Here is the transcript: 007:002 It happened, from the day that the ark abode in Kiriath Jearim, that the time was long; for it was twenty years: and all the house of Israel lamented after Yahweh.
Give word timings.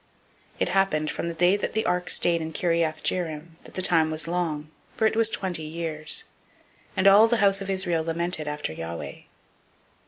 007:002 0.55 0.61
It 0.61 0.69
happened, 0.69 1.11
from 1.11 1.27
the 1.27 1.33
day 1.35 1.55
that 1.55 1.73
the 1.73 1.85
ark 1.85 2.09
abode 2.09 2.41
in 2.41 2.51
Kiriath 2.53 3.03
Jearim, 3.03 3.57
that 3.65 3.75
the 3.75 3.83
time 3.83 4.09
was 4.09 4.27
long; 4.27 4.71
for 4.97 5.05
it 5.05 5.15
was 5.15 5.29
twenty 5.29 5.61
years: 5.61 6.23
and 6.97 7.05
all 7.07 7.27
the 7.27 7.37
house 7.37 7.61
of 7.61 7.69
Israel 7.69 8.03
lamented 8.03 8.47
after 8.47 8.73
Yahweh. 8.73 9.17